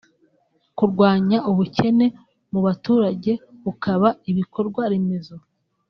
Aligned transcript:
kurwanya 0.77 1.37
ubukene 1.49 2.07
mu 2.51 2.59
baturage 2.65 3.31
kubaka 3.83 4.07
ibikorwa 4.31 4.81
remezo 4.93 5.35